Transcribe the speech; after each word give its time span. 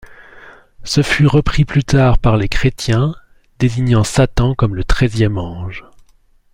Ce 0.83 1.03
fut 1.03 1.27
repris 1.27 1.63
plus 1.63 1.83
tard 1.83 2.17
par 2.17 2.35
les 2.35 2.49
chrétiens, 2.49 3.13
désignant 3.59 4.03
Satan 4.03 4.55
comme 4.55 4.73
le 4.73 4.83
treizième 4.83 5.37
ange. 5.37 5.85